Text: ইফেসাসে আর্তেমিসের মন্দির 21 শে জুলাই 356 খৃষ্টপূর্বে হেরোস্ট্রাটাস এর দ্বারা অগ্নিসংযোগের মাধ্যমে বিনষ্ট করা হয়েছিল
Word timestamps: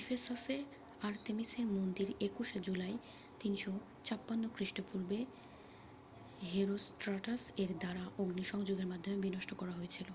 ইফেসাসে 0.00 0.56
আর্তেমিসের 1.00 1.66
মন্দির 1.76 2.08
21 2.20 2.50
শে 2.50 2.58
জুলাই 2.60 2.94
356 3.40 4.54
খৃষ্টপূর্বে 4.54 5.18
হেরোস্ট্রাটাস 6.42 7.42
এর 7.56 7.70
দ্বারা 7.78 8.04
অগ্নিসংযোগের 8.18 8.86
মাধ্যমে 8.86 9.18
বিনষ্ট 9.24 9.50
করা 9.54 9.72
হয়েছিল 9.72 10.08